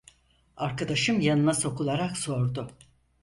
Arkadaşım 0.57 1.19
yanına 1.21 1.53
sokularak 1.53 2.17
sordu. 2.17 2.71